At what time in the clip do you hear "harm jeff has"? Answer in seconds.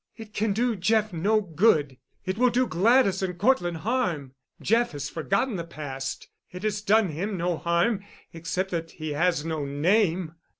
3.85-5.09